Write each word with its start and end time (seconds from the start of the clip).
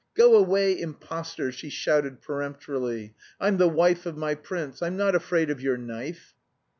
"Go 0.15 0.35
away, 0.35 0.79
impostor!" 0.79 1.51
she 1.51 1.69
shouted 1.69 2.21
peremptorily. 2.23 3.13
"I'm 3.39 3.57
the 3.57 3.69
wife 3.69 4.07
of 4.07 4.17
my 4.17 4.33
prince; 4.33 4.81
I'm 4.81 4.97
not 4.97 5.13
afraid 5.13 5.51
of 5.51 5.61
your 5.61 5.77
knife!" 5.77 6.33